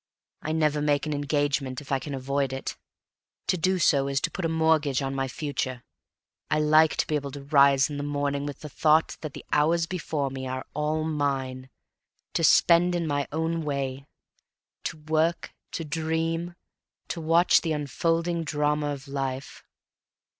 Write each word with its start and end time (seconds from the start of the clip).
I 0.41 0.51
never 0.51 0.81
make 0.81 1.05
an 1.05 1.13
engagement 1.13 1.79
if 1.79 1.91
I 1.91 1.99
can 1.99 2.15
avoid 2.15 2.53
it. 2.53 2.75
To 3.45 3.55
do 3.55 3.77
so 3.77 4.07
is 4.07 4.19
to 4.21 4.31
put 4.31 4.45
a 4.45 4.49
mortgage 4.49 4.99
on 5.03 5.13
my 5.13 5.27
future. 5.27 5.83
I 6.49 6.57
like 6.59 6.95
to 6.95 7.05
be 7.05 7.13
able 7.13 7.29
to 7.33 7.43
rise 7.43 7.87
in 7.87 7.97
the 7.97 8.01
morning 8.03 8.47
with 8.47 8.61
the 8.61 8.67
thought 8.69 9.15
that 9.21 9.35
the 9.35 9.45
hours 9.53 9.85
before 9.85 10.31
me 10.31 10.47
are 10.47 10.65
all 10.73 11.03
mine, 11.03 11.69
to 12.33 12.43
spend 12.43 12.95
in 12.95 13.05
my 13.05 13.27
own 13.31 13.63
way 13.63 14.07
to 14.85 14.97
work, 14.97 15.53
to 15.73 15.85
dream, 15.85 16.55
to 17.09 17.21
watch 17.21 17.61
the 17.61 17.73
unfolding 17.73 18.43
drama 18.43 18.87
of 18.93 19.07
life. 19.07 19.63